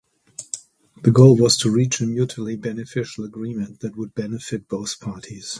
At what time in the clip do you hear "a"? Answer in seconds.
2.01-2.07